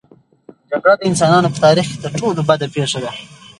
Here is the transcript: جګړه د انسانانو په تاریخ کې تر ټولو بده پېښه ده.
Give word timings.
جګړه 0.69 0.93
د 0.97 1.01
انسانانو 1.09 1.51
په 1.53 1.59
تاریخ 1.65 1.85
کې 1.91 1.97
تر 2.03 2.11
ټولو 2.19 2.41
بده 2.49 2.67
پېښه 2.75 2.99
ده. 3.03 3.11